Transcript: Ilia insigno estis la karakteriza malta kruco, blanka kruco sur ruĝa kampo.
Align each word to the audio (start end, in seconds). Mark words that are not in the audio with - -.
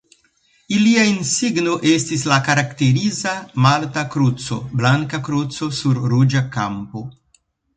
Ilia 0.75 1.01
insigno 1.09 1.75
estis 1.91 2.23
la 2.31 2.39
karakteriza 2.47 3.33
malta 3.67 4.07
kruco, 4.17 4.59
blanka 4.81 5.21
kruco 5.29 5.69
sur 5.83 6.01
ruĝa 6.15 6.43
kampo. 6.57 7.07